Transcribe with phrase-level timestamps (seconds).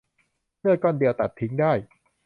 [0.59, 1.71] เลือดก้อนเดียวตัดทิ้งได้